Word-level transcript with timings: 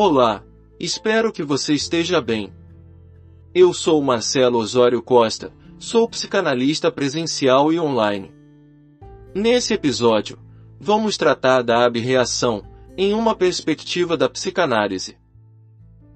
Olá, 0.00 0.44
espero 0.78 1.32
que 1.32 1.42
você 1.42 1.74
esteja 1.74 2.20
bem. 2.20 2.52
Eu 3.52 3.72
sou 3.72 4.00
Marcelo 4.00 4.56
Osório 4.56 5.02
Costa, 5.02 5.52
sou 5.76 6.08
psicanalista 6.08 6.88
presencial 6.88 7.72
e 7.72 7.80
online. 7.80 8.32
Nesse 9.34 9.74
episódio, 9.74 10.38
vamos 10.78 11.16
tratar 11.16 11.62
da 11.62 11.84
abreação 11.84 12.62
em 12.96 13.12
uma 13.12 13.34
perspectiva 13.34 14.16
da 14.16 14.28
psicanálise. 14.28 15.16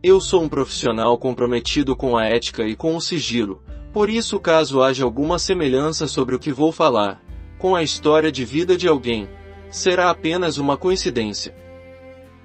Eu 0.01 0.21
sou 0.21 0.45
um 0.45 0.49
profissional 0.49 1.19
comprometido 1.19 1.97
com 1.97 2.17
a 2.17 2.25
ética 2.25 2.63
e 2.63 2.77
com 2.77 2.95
o 2.95 3.01
sigilo, 3.01 3.61
por 3.93 4.09
isso 4.09 4.39
caso 4.39 4.81
haja 4.81 5.03
alguma 5.03 5.41
semelhança 5.41 6.07
sobre 6.07 6.37
o 6.37 6.39
que 6.39 6.53
vou 6.53 6.71
falar, 6.71 7.21
com 7.59 7.75
a 7.75 7.83
história 7.83 8.31
de 8.31 8.45
vida 8.45 8.77
de 8.77 8.87
alguém, 8.87 9.29
será 9.73 10.09
apenas 10.09 10.57
uma 10.57 10.77
coincidência. 10.77 11.61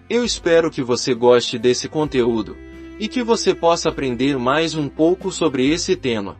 Eu 0.09 0.23
espero 0.23 0.71
que 0.71 0.81
você 0.81 1.13
goste 1.13 1.59
desse 1.59 1.89
conteúdo 1.89 2.55
e 2.97 3.09
que 3.09 3.21
você 3.21 3.53
possa 3.53 3.89
aprender 3.89 4.37
mais 4.39 4.73
um 4.73 4.87
pouco 4.87 5.33
sobre 5.33 5.69
esse 5.69 5.97
tema. 5.97 6.37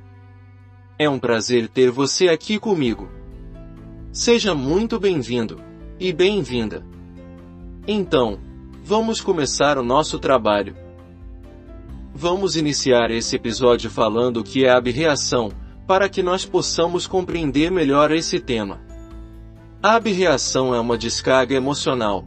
É 0.98 1.09
um 1.09 1.20
prazer 1.20 1.67
ter 1.67 1.91
você 1.91 2.30
aqui 2.30 2.58
comigo. 2.59 3.09
Seja 4.09 4.55
muito 4.55 4.98
bem-vindo 4.98 5.61
e 5.99 6.13
bem-vinda. 6.13 6.85
Então, 7.85 8.39
vamos 8.81 9.20
começar 9.20 9.77
o 9.77 9.84
nosso 9.84 10.17
trabalho. 10.17 10.73
Vamos 12.16 12.55
iniciar 12.55 13.11
esse 13.11 13.36
episódio 13.36 13.89
falando 13.89 14.38
o 14.38 14.44
que 14.45 14.63
é 14.63 14.70
abreação, 14.70 15.52
para 15.86 16.08
que 16.08 16.23
nós 16.23 16.45
possamos 16.45 17.05
compreender 17.05 17.70
melhor 17.70 18.11
esse 18.11 18.39
tema. 18.39 18.80
A 19.84 19.95
abreação 19.95 20.73
é 20.73 20.80
uma 20.80 20.97
descarga 20.97 21.53
emocional. 21.53 22.23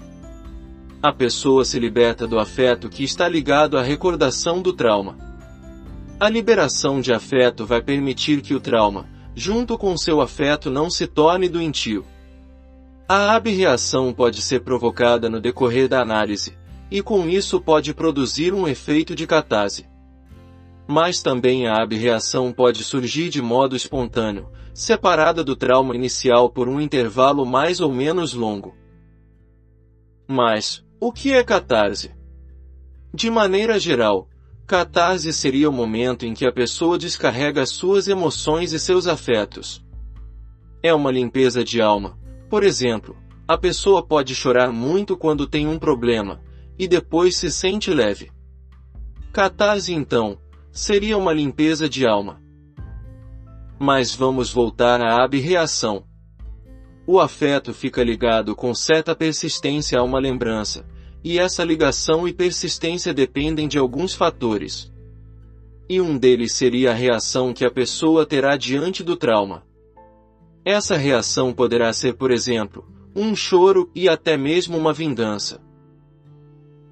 A 1.03 1.11
pessoa 1.15 1.65
se 1.65 1.79
liberta 1.79 2.27
do 2.27 2.39
afeto 2.39 2.91
que 2.91 3.03
está 3.03 3.27
ligado 3.27 3.79
à 3.79 3.83
recordação 3.83 4.61
do 4.61 4.70
trauma. 4.70 5.17
A 6.19 6.29
liberação 6.29 7.01
de 7.01 7.11
afeto 7.11 7.65
vai 7.65 7.81
permitir 7.81 8.42
que 8.42 8.55
o 8.55 8.61
trauma, 8.61 9.09
junto 9.34 9.79
com 9.79 9.97
seu 9.97 10.20
afeto, 10.20 10.70
não 10.70 10.91
se 10.91 11.07
torne 11.07 11.48
doentio. 11.48 12.05
A 13.09 13.34
abreação 13.34 14.12
pode 14.12 14.42
ser 14.42 14.61
provocada 14.61 15.31
no 15.31 15.41
decorrer 15.41 15.89
da 15.89 16.03
análise, 16.03 16.55
e 16.91 17.01
com 17.01 17.27
isso 17.27 17.59
pode 17.59 17.95
produzir 17.95 18.53
um 18.53 18.69
efeito 18.69 19.14
de 19.14 19.27
catarse. 19.27 19.87
Mas 20.87 21.23
também 21.23 21.67
a 21.67 21.83
abreação 21.83 22.53
pode 22.53 22.85
surgir 22.85 23.31
de 23.31 23.41
modo 23.41 23.75
espontâneo, 23.75 24.51
separada 24.75 25.42
do 25.42 25.57
trauma 25.57 25.97
inicial 25.97 26.51
por 26.51 26.69
um 26.69 26.79
intervalo 26.79 27.47
mais 27.47 27.81
ou 27.81 27.91
menos 27.91 28.35
longo. 28.35 28.77
Mas, 30.29 30.85
o 31.01 31.11
que 31.11 31.33
é 31.33 31.43
catarse? 31.43 32.11
De 33.12 33.31
maneira 33.31 33.79
geral, 33.81 34.29
catarse 34.67 35.33
seria 35.33 35.70
o 35.70 35.73
momento 35.73 36.27
em 36.27 36.34
que 36.34 36.45
a 36.45 36.53
pessoa 36.53 36.98
descarrega 36.98 37.65
suas 37.65 38.07
emoções 38.07 38.75
e 38.75 38.79
seus 38.79 39.07
afetos. 39.07 39.83
É 40.83 40.92
uma 40.92 41.11
limpeza 41.11 41.65
de 41.65 41.81
alma. 41.81 42.19
Por 42.51 42.62
exemplo, 42.62 43.17
a 43.48 43.57
pessoa 43.57 44.07
pode 44.07 44.34
chorar 44.34 44.70
muito 44.70 45.17
quando 45.17 45.47
tem 45.47 45.67
um 45.67 45.79
problema, 45.79 46.42
e 46.79 46.87
depois 46.87 47.35
se 47.35 47.51
sente 47.51 47.91
leve. 47.91 48.31
Catarse 49.33 49.95
então, 49.95 50.39
seria 50.70 51.17
uma 51.17 51.33
limpeza 51.33 51.89
de 51.89 52.07
alma. 52.07 52.42
Mas 53.79 54.14
vamos 54.14 54.53
voltar 54.53 55.01
à 55.01 55.25
abreação. 55.25 56.05
O 57.06 57.19
afeto 57.19 57.73
fica 57.73 58.05
ligado 58.05 58.55
com 58.55 58.75
certa 58.75 59.15
persistência 59.15 59.98
a 59.98 60.03
uma 60.03 60.19
lembrança, 60.19 60.87
e 61.25 61.39
essa 61.39 61.65
ligação 61.65 62.27
e 62.27 62.33
persistência 62.33 63.12
dependem 63.12 63.69
de 63.69 63.79
alguns 63.79 64.15
fatores. 64.15 64.92
E 65.89 66.01
um 66.01 66.17
deles 66.17 66.52
seria 66.52 66.91
a 66.91 66.95
reação 66.95 67.52
que 67.52 67.64
a 67.64 67.70
pessoa 67.70 68.24
terá 68.24 68.57
diante 68.57 69.02
do 69.02 69.17
trauma. 69.17 69.64
Essa 70.64 70.97
reação 70.97 71.52
poderá 71.52 71.92
ser, 71.92 72.14
por 72.14 72.30
exemplo, 72.30 72.86
um 73.14 73.35
choro 73.35 73.91
e 73.95 74.08
até 74.08 74.36
mesmo 74.36 74.77
uma 74.77 74.92
vingança. 74.92 75.61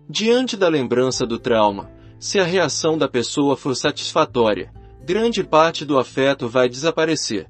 Diante 0.08 0.56
da 0.56 0.68
lembrança 0.68 1.26
do 1.26 1.38
trauma, 1.38 1.90
se 2.18 2.40
a 2.40 2.44
reação 2.44 2.98
da 2.98 3.06
pessoa 3.06 3.56
for 3.56 3.76
satisfatória, 3.76 4.72
grande 5.04 5.44
parte 5.44 5.84
do 5.84 5.98
afeto 5.98 6.48
vai 6.48 6.68
desaparecer. 6.68 7.48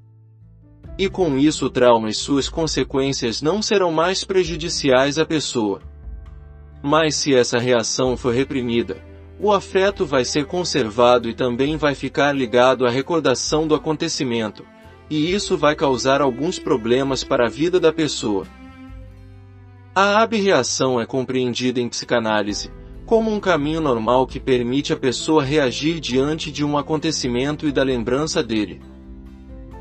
E 0.99 1.09
com 1.09 1.39
isso 1.39 1.67
o 1.67 1.71
trauma 1.71 2.11
e 2.11 2.15
suas 2.15 2.49
consequências 2.49 3.41
não 3.41 3.63
serão 3.63 3.93
mais 3.93 4.25
prejudiciais 4.25 5.19
à 5.19 5.25
pessoa. 5.25 5.81
Mas 6.83 7.15
se 7.15 7.35
essa 7.35 7.59
reação 7.59 8.17
for 8.17 8.35
reprimida, 8.35 9.01
o 9.41 9.53
afeto 9.53 10.05
vai 10.05 10.25
ser 10.25 10.47
conservado 10.47 11.29
e 11.29 11.35
também 11.35 11.77
vai 11.77 11.95
ficar 11.95 12.33
ligado 12.33 12.85
à 12.85 12.91
recordação 12.91 13.69
do 13.69 13.75
acontecimento, 13.75 14.65
e 15.09 15.33
isso 15.33 15.57
vai 15.57 15.77
causar 15.77 16.21
alguns 16.21 16.59
problemas 16.59 17.23
para 17.23 17.47
a 17.47 17.49
vida 17.49 17.79
da 17.79 17.93
pessoa. 17.93 18.45
A 19.95 20.21
abreação 20.21 21.01
é 21.01 21.07
compreendida 21.07 21.81
em 21.81 21.89
psicanálise 21.89 22.71
como 23.09 23.33
um 23.33 23.41
caminho 23.41 23.81
normal 23.81 24.27
que 24.27 24.39
permite 24.39 24.93
a 24.93 24.97
pessoa 24.97 25.43
reagir 25.43 25.99
diante 25.99 26.53
de 26.53 26.63
um 26.63 26.77
acontecimento 26.77 27.67
e 27.67 27.73
da 27.73 27.83
lembrança 27.83 28.43
dele. 28.43 28.83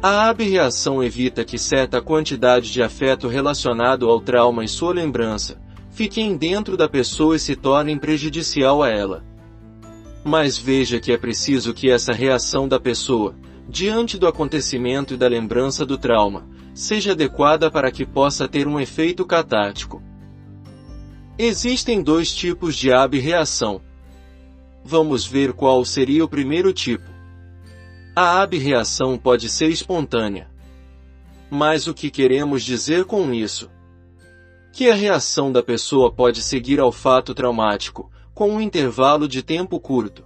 A 0.02 0.30
abreação 0.30 1.04
evita 1.04 1.44
que 1.44 1.58
certa 1.58 2.00
quantidade 2.00 2.72
de 2.72 2.84
afeto 2.84 3.28
relacionado 3.28 4.08
ao 4.08 4.22
trauma 4.22 4.64
e 4.64 4.68
sua 4.68 4.94
lembrança 4.94 5.60
fiquem 5.90 6.38
dentro 6.38 6.78
da 6.78 6.88
pessoa 6.88 7.36
e 7.36 7.40
se 7.40 7.56
tornem 7.56 7.98
prejudicial 7.98 8.84
a 8.84 8.90
ela. 8.90 9.26
Mas 10.24 10.56
veja 10.56 11.00
que 11.00 11.12
é 11.12 11.18
preciso 11.18 11.74
que 11.74 11.90
essa 11.90 12.14
reação 12.14 12.68
da 12.68 12.80
pessoa, 12.80 13.34
diante 13.68 14.20
do 14.20 14.28
acontecimento 14.28 15.16
e 15.16 15.18
da 15.18 15.28
lembrança 15.28 15.84
do 15.84 15.98
trauma, 15.98 16.48
seja 16.76 17.14
adequada 17.14 17.72
para 17.72 17.90
que 17.90 18.06
possa 18.06 18.48
ter 18.48 18.68
um 18.68 18.80
efeito 18.80 19.26
catártico. 19.26 20.00
Existem 21.40 22.04
dois 22.04 22.36
tipos 22.36 22.76
de 22.76 22.94
abreação. 22.94 23.82
Vamos 24.86 25.26
ver 25.26 25.54
qual 25.54 25.84
seria 25.84 26.24
o 26.24 26.30
primeiro 26.30 26.72
tipo. 26.72 27.17
A 28.20 28.42
abreação 28.42 29.16
pode 29.16 29.48
ser 29.48 29.70
espontânea. 29.70 30.50
Mas 31.52 31.86
o 31.86 31.94
que 31.94 32.10
queremos 32.10 32.64
dizer 32.64 33.06
com 33.06 33.32
isso? 33.32 33.70
Que 34.74 34.90
a 34.90 34.96
reação 34.96 35.52
da 35.52 35.62
pessoa 35.62 36.12
pode 36.12 36.42
seguir 36.42 36.80
ao 36.80 36.92
fato 36.92 37.36
traumático, 37.36 38.10
com 38.34 38.50
um 38.50 38.60
intervalo 38.60 39.28
de 39.28 39.44
tempo 39.44 39.80
curto. 39.80 40.24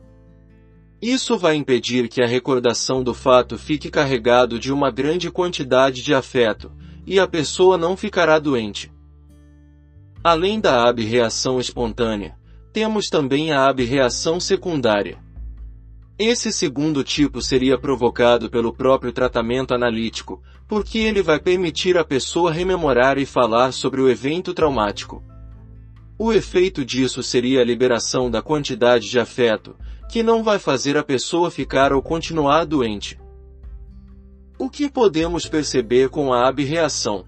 Isso 1.01 1.37
vai 1.37 1.55
impedir 1.55 2.07
que 2.07 2.23
a 2.23 2.25
recordação 2.25 3.03
do 3.03 3.13
fato 3.13 3.57
fique 3.57 3.91
carregado 3.91 4.57
de 4.57 4.71
uma 4.71 4.89
grande 4.89 5.29
quantidade 5.29 6.01
de 6.01 6.13
afeto, 6.13 6.71
e 7.05 7.19
a 7.19 7.27
pessoa 7.27 7.77
não 7.77 7.97
ficará 7.97 8.39
doente. 8.39 8.89
Além 10.23 10.61
da 10.61 10.87
abreação 10.87 11.59
espontânea, 11.59 12.37
temos 12.71 13.09
também 13.09 13.51
a 13.51 13.67
abreação 13.67 14.39
secundária. 14.39 15.20
Esse 16.17 16.51
segundo 16.51 17.03
tipo 17.03 17.41
seria 17.41 17.77
provocado 17.77 18.49
pelo 18.49 18.73
próprio 18.73 19.11
tratamento 19.11 19.73
analítico, 19.73 20.41
porque 20.67 20.99
ele 20.99 21.21
vai 21.21 21.39
permitir 21.39 21.97
à 21.97 22.03
pessoa 22.03 22.51
rememorar 22.51 23.17
e 23.17 23.25
falar 23.25 23.71
sobre 23.71 24.01
o 24.01 24.09
evento 24.09 24.53
traumático. 24.53 25.23
O 26.17 26.31
efeito 26.31 26.85
disso 26.85 27.23
seria 27.23 27.61
a 27.61 27.65
liberação 27.65 28.29
da 28.29 28.41
quantidade 28.41 29.09
de 29.09 29.19
afeto, 29.19 29.75
que 30.09 30.21
não 30.21 30.43
vai 30.43 30.59
fazer 30.59 30.95
a 30.97 31.03
pessoa 31.03 31.49
ficar 31.49 31.91
ou 31.91 32.01
continuar 32.01 32.65
doente. 32.65 33.19
O 34.59 34.69
que 34.69 34.89
podemos 34.89 35.47
perceber 35.47 36.09
com 36.09 36.31
a 36.31 36.47
abreação? 36.47 37.25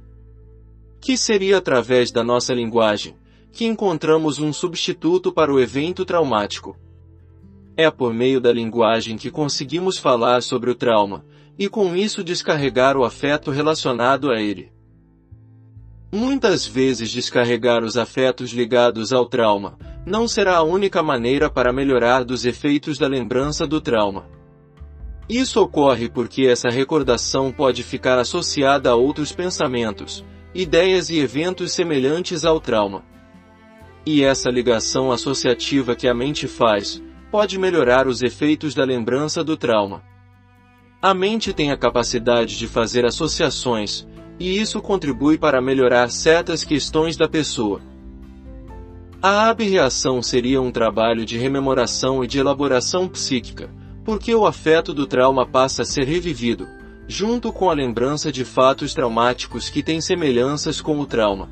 que 1.03 1.17
seria 1.17 1.57
através 1.57 2.11
da 2.11 2.23
nossa 2.23 2.53
linguagem, 2.53 3.13
que 3.51 3.65
encontramos 3.65 4.39
um 4.39 4.53
substituto 4.53 5.33
para 5.33 5.53
o 5.53 5.59
evento 5.59 6.05
traumático. 6.05 6.77
É 7.75 7.89
por 7.89 8.13
meio 8.13 8.39
da 8.39 8.51
linguagem 8.51 9.17
que 9.17 9.31
conseguimos 9.31 9.97
falar 9.97 10.43
sobre 10.43 10.69
o 10.69 10.75
trauma, 10.75 11.25
e 11.57 11.67
com 11.67 11.95
isso 11.95 12.23
descarregar 12.23 12.95
o 12.95 13.03
afeto 13.03 13.49
relacionado 13.49 14.31
a 14.31 14.39
ele. 14.39 14.71
Muitas 16.11 16.67
vezes 16.67 17.09
descarregar 17.09 17.83
os 17.83 17.97
afetos 17.97 18.51
ligados 18.51 19.11
ao 19.11 19.25
trauma 19.25 19.75
não 20.05 20.27
será 20.27 20.57
a 20.57 20.63
única 20.63 21.01
maneira 21.01 21.49
para 21.49 21.73
melhorar 21.73 22.23
dos 22.23 22.45
efeitos 22.45 22.99
da 22.99 23.07
lembrança 23.07 23.65
do 23.65 23.81
trauma. 23.81 24.27
Isso 25.27 25.59
ocorre 25.59 26.07
porque 26.09 26.43
essa 26.43 26.69
recordação 26.69 27.51
pode 27.51 27.81
ficar 27.81 28.19
associada 28.19 28.91
a 28.91 28.95
outros 28.95 29.31
pensamentos, 29.31 30.23
ideias 30.53 31.09
e 31.09 31.17
eventos 31.17 31.71
semelhantes 31.71 32.45
ao 32.45 32.59
trauma. 32.59 33.03
E 34.05 34.21
essa 34.21 34.51
ligação 34.51 35.11
associativa 35.11 35.95
que 35.95 36.07
a 36.07 36.13
mente 36.13 36.45
faz, 36.47 37.01
pode 37.33 37.57
melhorar 37.57 38.07
os 38.07 38.21
efeitos 38.21 38.75
da 38.75 38.83
lembrança 38.83 39.43
do 39.43 39.57
trauma. 39.57 40.03
A 41.01 41.15
mente 41.15 41.51
tem 41.51 41.71
a 41.71 41.75
capacidade 41.75 42.59
de 42.59 42.67
fazer 42.67 43.07
associações, 43.07 44.07
e 44.39 44.61
isso 44.61 44.79
contribui 44.79 45.35
para 45.35 45.59
melhorar 45.59 46.11
certas 46.11 46.63
questões 46.63 47.17
da 47.17 47.27
pessoa. 47.27 47.81
A 49.19 49.49
abreação 49.49 50.21
seria 50.21 50.61
um 50.61 50.71
trabalho 50.71 51.25
de 51.25 51.35
rememoração 51.35 52.23
e 52.23 52.27
de 52.27 52.37
elaboração 52.37 53.07
psíquica, 53.07 53.67
porque 54.05 54.35
o 54.35 54.45
afeto 54.45 54.93
do 54.93 55.07
trauma 55.07 55.43
passa 55.43 55.81
a 55.81 55.85
ser 55.85 56.03
revivido, 56.03 56.67
junto 57.07 57.51
com 57.51 57.67
a 57.67 57.73
lembrança 57.73 58.31
de 58.31 58.45
fatos 58.45 58.93
traumáticos 58.93 59.71
que 59.71 59.81
têm 59.81 59.99
semelhanças 59.99 60.79
com 60.79 60.99
o 60.99 61.05
trauma. 61.07 61.49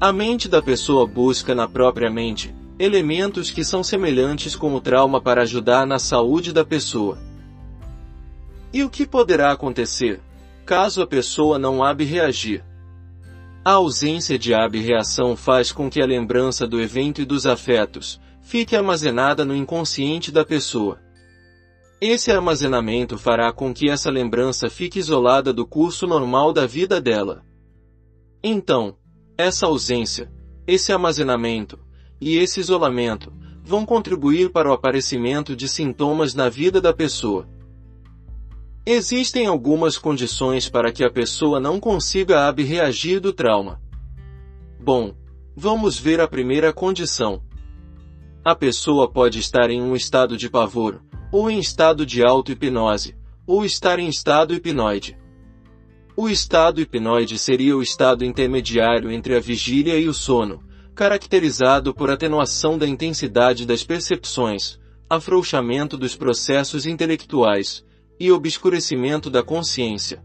A 0.00 0.12
mente 0.12 0.48
da 0.48 0.60
pessoa 0.60 1.06
busca 1.06 1.54
na 1.54 1.68
própria 1.68 2.10
mente 2.10 2.52
elementos 2.78 3.50
que 3.50 3.62
são 3.64 3.82
semelhantes 3.82 4.56
com 4.56 4.74
o 4.74 4.80
trauma 4.80 5.20
para 5.20 5.42
ajudar 5.42 5.86
na 5.86 5.98
saúde 5.98 6.52
da 6.52 6.64
pessoa. 6.64 7.18
E 8.72 8.82
o 8.82 8.90
que 8.90 9.06
poderá 9.06 9.52
acontecer 9.52 10.20
caso 10.64 11.02
a 11.02 11.06
pessoa 11.06 11.58
não 11.58 11.82
abre 11.82 12.04
reagir? 12.04 12.64
A 13.64 13.72
ausência 13.72 14.38
de 14.38 14.54
ab-reação 14.54 15.36
faz 15.36 15.70
com 15.70 15.90
que 15.90 16.00
a 16.00 16.06
lembrança 16.06 16.66
do 16.66 16.80
evento 16.80 17.20
e 17.20 17.24
dos 17.24 17.46
afetos 17.46 18.20
fique 18.40 18.74
armazenada 18.74 19.44
no 19.44 19.54
inconsciente 19.54 20.32
da 20.32 20.44
pessoa. 20.44 20.98
Esse 22.00 22.32
armazenamento 22.32 23.16
fará 23.16 23.52
com 23.52 23.72
que 23.72 23.88
essa 23.88 24.10
lembrança 24.10 24.68
fique 24.68 24.98
isolada 24.98 25.52
do 25.52 25.64
curso 25.64 26.06
normal 26.06 26.52
da 26.52 26.66
vida 26.66 27.00
dela. 27.00 27.44
Então, 28.42 28.96
essa 29.38 29.66
ausência, 29.66 30.32
esse 30.66 30.92
armazenamento 30.92 31.78
e 32.22 32.38
esse 32.38 32.60
isolamento 32.60 33.32
vão 33.64 33.84
contribuir 33.84 34.52
para 34.52 34.70
o 34.70 34.72
aparecimento 34.72 35.56
de 35.56 35.68
sintomas 35.68 36.34
na 36.34 36.48
vida 36.48 36.80
da 36.80 36.92
pessoa. 36.92 37.48
Existem 38.86 39.46
algumas 39.46 39.98
condições 39.98 40.68
para 40.68 40.92
que 40.92 41.02
a 41.02 41.10
pessoa 41.10 41.58
não 41.58 41.80
consiga 41.80 42.46
abreagir 42.46 43.20
do 43.20 43.32
trauma. 43.32 43.82
Bom, 44.80 45.16
vamos 45.56 45.98
ver 45.98 46.20
a 46.20 46.28
primeira 46.28 46.72
condição. 46.72 47.42
A 48.44 48.54
pessoa 48.54 49.10
pode 49.10 49.40
estar 49.40 49.68
em 49.68 49.82
um 49.82 49.96
estado 49.96 50.36
de 50.36 50.48
pavor, 50.48 51.02
ou 51.32 51.50
em 51.50 51.58
estado 51.58 52.06
de 52.06 52.24
auto-hipnose, 52.24 53.16
ou 53.44 53.64
estar 53.64 53.98
em 53.98 54.08
estado 54.08 54.54
hipnoide. 54.54 55.18
O 56.16 56.28
estado 56.28 56.80
hipnoide 56.80 57.36
seria 57.36 57.76
o 57.76 57.82
estado 57.82 58.24
intermediário 58.24 59.10
entre 59.10 59.34
a 59.34 59.40
vigília 59.40 59.98
e 59.98 60.08
o 60.08 60.14
sono, 60.14 60.62
caracterizado 60.94 61.94
por 61.94 62.10
atenuação 62.10 62.76
da 62.76 62.86
intensidade 62.86 63.66
das 63.66 63.82
percepções, 63.82 64.78
afrouxamento 65.08 65.96
dos 65.96 66.14
processos 66.14 66.86
intelectuais, 66.86 67.84
e 68.18 68.30
obscurecimento 68.30 69.28
da 69.28 69.42
consciência. 69.42 70.22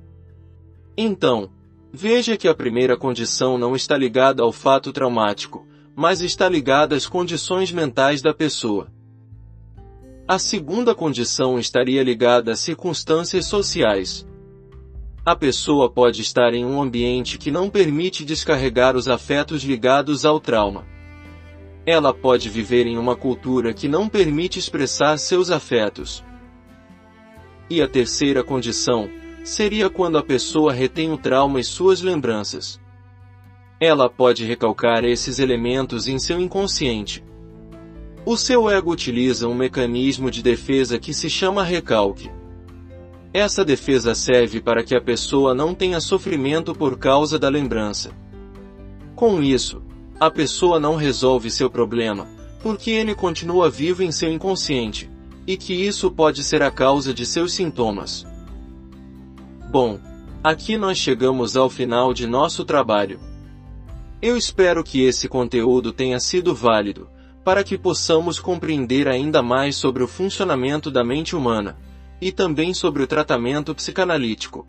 Então, 0.96 1.50
veja 1.92 2.38
que 2.38 2.48
a 2.48 2.54
primeira 2.54 2.96
condição 2.96 3.58
não 3.58 3.76
está 3.76 3.98
ligada 3.98 4.44
ao 4.44 4.52
fato 4.52 4.94
traumático, 4.94 5.66
mas 5.96 6.22
está 6.22 6.48
ligada 6.48 6.96
às 6.96 7.08
condições 7.08 7.72
mentais 7.72 8.22
da 8.22 8.34
pessoa. 8.34 8.88
A 10.28 10.38
segunda 10.38 10.94
condição 10.94 11.58
estaria 11.58 12.04
ligada 12.04 12.52
a 12.52 12.56
circunstâncias 12.56 13.46
sociais. 13.46 14.28
A 15.28 15.36
pessoa 15.36 15.90
pode 15.90 16.22
estar 16.22 16.54
em 16.54 16.64
um 16.64 16.82
ambiente 16.82 17.38
que 17.38 17.52
não 17.52 17.70
permite 17.70 18.24
descarregar 18.24 18.96
os 18.96 19.10
afetos 19.10 19.62
ligados 19.62 20.24
ao 20.24 20.40
trauma. 20.40 20.88
Ela 21.86 22.14
pode 22.14 22.50
viver 22.50 22.88
em 22.88 22.98
uma 22.98 23.14
cultura 23.14 23.74
que 23.74 23.90
não 23.90 24.08
permite 24.08 24.58
expressar 24.58 25.18
seus 25.18 25.52
afetos, 25.52 26.24
e 27.70 27.82
a 27.82 27.90
terceira 27.90 28.42
condição 28.42 29.10
seria 29.44 29.90
quando 29.90 30.18
a 30.18 30.24
pessoa 30.24 30.72
retém 30.72 31.12
o 31.12 31.18
trauma 31.18 31.60
e 31.60 31.64
suas 31.66 32.02
lembranças. 32.02 32.80
Ela 33.82 34.10
pode 34.10 34.46
recalcar 34.46 35.04
esses 35.04 35.40
elementos 35.40 36.08
em 36.08 36.18
seu 36.20 36.40
inconsciente. 36.40 37.22
O 38.26 38.38
seu 38.38 38.70
ego 38.70 38.94
utiliza 38.94 39.46
um 39.50 39.54
mecanismo 39.54 40.32
de 40.32 40.42
defesa 40.42 40.98
que 40.98 41.14
se 41.14 41.30
chama 41.30 41.66
recalque. 41.66 42.37
Essa 43.38 43.64
defesa 43.64 44.16
serve 44.16 44.60
para 44.60 44.84
que 44.84 44.96
a 44.96 45.00
pessoa 45.00 45.54
não 45.54 45.76
tenha 45.76 46.02
sofrimento 46.02 46.74
por 46.74 46.98
causa 46.98 47.38
da 47.38 47.48
lembrança. 47.48 48.10
Com 49.16 49.44
isso, 49.44 49.80
a 50.20 50.32
pessoa 50.32 50.80
não 50.80 50.96
resolve 50.96 51.52
seu 51.52 51.70
problema, 51.70 52.28
porque 52.64 52.90
ele 52.90 53.14
continua 53.14 53.70
vivo 53.70 54.02
em 54.02 54.12
seu 54.12 54.32
inconsciente 54.32 55.08
e 55.46 55.56
que 55.56 55.72
isso 55.72 56.10
pode 56.10 56.44
ser 56.44 56.64
a 56.64 56.72
causa 56.72 57.14
de 57.14 57.28
seus 57.28 57.54
sintomas. 57.54 58.26
Bom, 59.70 60.00
aqui 60.44 60.76
nós 60.76 60.98
chegamos 60.98 61.56
ao 61.56 61.70
final 61.70 62.16
de 62.16 62.26
nosso 62.26 62.66
trabalho. 62.66 63.20
Eu 64.20 64.36
espero 64.36 64.84
que 64.84 65.04
esse 65.04 65.28
conteúdo 65.30 65.94
tenha 65.94 66.20
sido 66.20 66.56
válido, 66.56 67.08
para 67.44 67.64
que 67.64 67.78
possamos 67.78 68.40
compreender 68.40 69.08
ainda 69.08 69.44
mais 69.44 69.76
sobre 69.76 70.02
o 70.02 70.08
funcionamento 70.08 70.90
da 70.90 71.04
mente 71.04 71.36
humana, 71.36 71.78
e 72.22 72.32
também 72.32 72.74
sobre 72.74 73.04
o 73.04 73.08
tratamento 73.08 73.74
psicanalítico. 73.76 74.68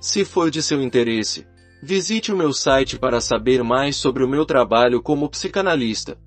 Se 0.00 0.24
for 0.24 0.50
de 0.50 0.62
seu 0.62 0.82
interesse, 0.82 1.46
visite 1.82 2.32
o 2.32 2.36
meu 2.36 2.52
site 2.52 2.98
para 2.98 3.20
saber 3.20 3.62
mais 3.62 3.96
sobre 3.96 4.24
o 4.24 4.28
meu 4.28 4.44
trabalho 4.44 5.02
como 5.02 5.28
psicanalista. 5.28 6.18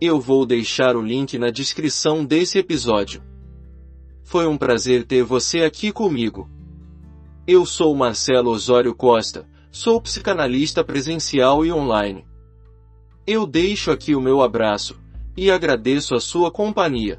Eu 0.00 0.20
vou 0.20 0.44
deixar 0.44 0.96
o 0.96 1.02
link 1.02 1.38
na 1.38 1.50
descrição 1.50 2.24
desse 2.24 2.58
episódio. 2.58 3.22
Foi 4.22 4.46
um 4.46 4.56
prazer 4.56 5.04
ter 5.04 5.22
você 5.22 5.62
aqui 5.62 5.92
comigo. 5.92 6.50
Eu 7.46 7.64
sou 7.64 7.94
Marcelo 7.94 8.50
Osório 8.50 8.94
Costa, 8.94 9.48
sou 9.70 10.00
psicanalista 10.00 10.82
presencial 10.82 11.64
e 11.64 11.72
online. 11.72 12.26
Eu 13.26 13.46
deixo 13.46 13.90
aqui 13.90 14.14
o 14.14 14.20
meu 14.20 14.42
abraço 14.42 14.96
e 15.36 15.50
agradeço 15.50 16.14
a 16.14 16.20
sua 16.20 16.50
companhia. 16.50 17.18